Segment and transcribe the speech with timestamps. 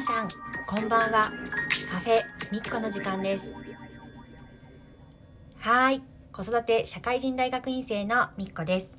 [0.00, 0.28] 皆さん
[0.66, 1.20] こんばんは。
[1.86, 2.16] カフェ
[2.50, 3.52] みっこの時間です。
[5.58, 6.02] はい
[6.32, 8.96] 子育て社会人大学院生のみっこです、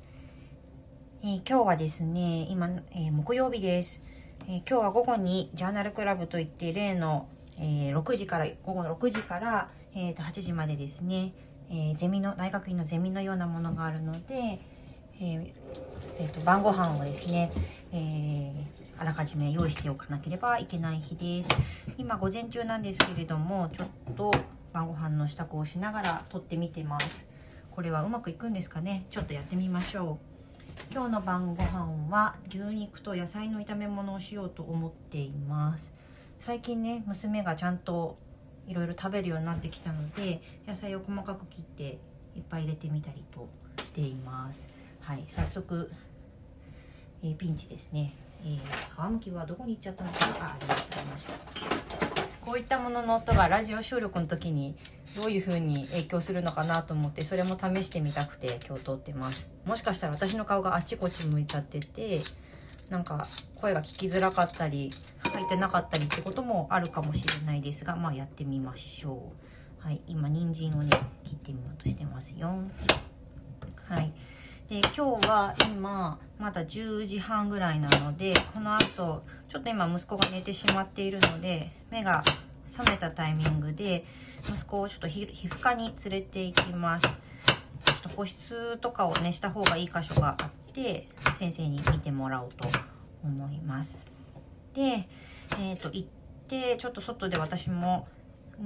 [1.24, 4.00] えー今日はですね今、えー木曜日です、
[4.46, 7.26] えー今日は午後にジャーナルクラブといって例の、
[7.58, 11.32] えー6時から午後の6時から、えーと8時までですね、
[11.68, 14.60] えーゼミの大学院のゼミのようなものがあるので、
[15.20, 15.52] えー
[16.20, 17.50] えーと晩ご飯をですね、
[17.92, 21.48] えーあらかじめ用意しておかなければいけない日です。
[21.98, 24.32] 今午前中なんですけれどもちょっと
[24.72, 27.26] 晩ご飯の支度をしながら撮ってみてます。
[27.72, 29.06] これはうまくいくんですかね？
[29.10, 30.82] ちょっとやってみましょう。
[30.92, 35.92] 今日の晩ご飯は牛肉と野菜の炒め物をしようと思っています。
[36.46, 38.16] 最近ね娘がちゃんと
[38.68, 41.98] いろいろ食べるようになってきたので野菜を細かく切って
[42.36, 43.48] いっぱい入れてみたりと
[43.82, 44.68] しています。
[45.00, 45.90] はい早速、
[47.24, 48.14] えーピンチですね、
[48.44, 48.58] えー
[49.08, 51.32] 皮むきはどこに行っちゃったのかなあありましたありました。
[52.44, 54.74] こういったものの音がラジオ収録の時に
[55.16, 59.48] どういう風に影響するのかなと思ってそれも試してみたくて今日撮ってます。
[59.64, 62.20] もしかしたら私の顔があちこち向いちゃってて
[62.90, 64.90] なんか声が聞きづらかったり
[65.32, 69.32] 入ってなかったりってこともあるかもしれないですがまあやってみましょ
[69.80, 69.84] う。
[69.84, 70.90] はい今人参をね
[71.24, 72.54] 切ってみようとしてますよ。
[73.86, 74.12] はい。
[74.72, 82.22] で今日は今まだ10時半ぐらいなのでこの後ちょっと今息子が寝てしまっているので目が
[82.74, 84.06] 覚めたタイミングで
[84.48, 87.06] 息子をちょっと皮膚科に連れて行きます。
[87.06, 92.66] ちょっと保湿とかをねした方がいい箇所があって先生に見てもらおうと
[93.22, 93.98] 思います。
[94.72, 95.06] で
[95.60, 96.08] えっ、と行っ
[96.48, 98.08] てちょっと外で私も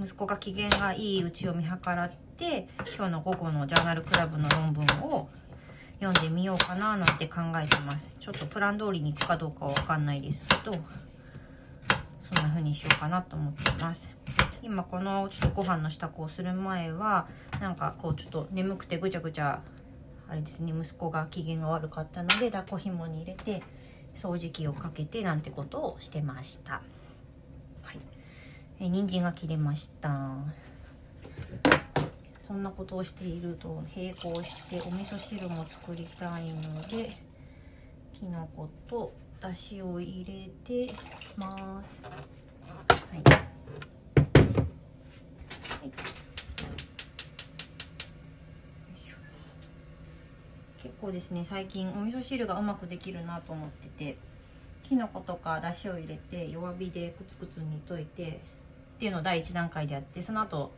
[0.01, 5.29] 息子が機嫌がいいうちを見計らって今日の午後のジャーナルクラブの論文を
[6.01, 8.17] 読んでみようかななんて考えてます。
[8.21, 10.73] ちょっとプラン通りに行くかどうかは分かんないですけど
[12.21, 14.11] そんな風にしようかなと思ってます。
[14.63, 17.29] 今このちょっとご飯の支度をする前は
[17.61, 19.63] なんかこうちょっと眠くてぐちゃぐちゃ
[20.29, 23.63] あれですね息子が機嫌が悪かったので抱っこ紐に入れて
[24.15, 26.83] 掃除機をかけてなんてことをしてました。
[27.83, 28.01] はい。
[28.81, 30.37] え人参が切れました。
[32.47, 37.11] そんなことをしていると並行してお味噌汁も作りたいので
[38.13, 40.95] きのことだしを入れて
[41.37, 42.01] ます。
[42.05, 43.25] はい、は
[45.87, 45.93] い。
[50.81, 54.19] 結構ですね最近お味噌汁がうまくできるなと思ってて
[54.85, 60.71] きのことかだしを入れて弱火でクツクツ煮といてっていうのを第一段階でやってその後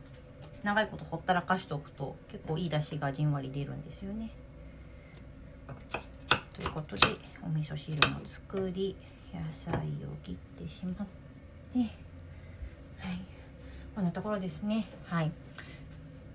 [0.63, 4.29] 長いことほったらかしておくと結構いい出汁がじんわり出るんですよね。
[6.53, 7.07] ということで
[7.41, 8.95] お味噌汁も作り
[9.33, 9.79] 野菜を
[10.23, 10.95] 切ってしまっ
[11.73, 11.87] てはい。
[13.95, 14.85] こんなところですね。
[15.05, 15.31] はい。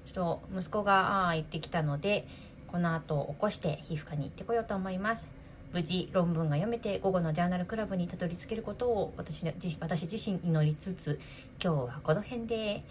[0.06, 2.26] ちょっと息子があー行ってきたので
[2.68, 5.26] この後起こして皮膚科に行ってこようと思います。
[5.72, 9.44] 無事論文が読めて午後のジャーナルクラブにたどり着けることを私
[9.80, 11.20] 私自身祈りつつ
[11.62, 12.82] 今日はこの辺で。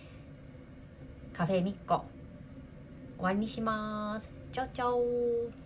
[1.33, 2.03] カフェみっこ
[3.17, 4.29] 終わりにします。
[4.51, 5.62] チャオチャオ